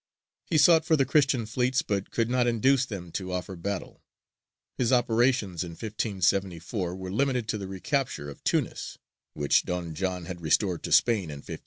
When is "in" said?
5.63-5.73, 11.25-11.37